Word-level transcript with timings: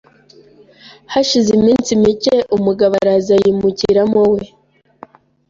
hashize 1.13 1.49
iminsi 1.59 1.89
mike 2.03 2.35
umugabo 2.55 2.93
araza 3.03 3.31
ayimukiramo 3.37 4.21
we 4.33 4.43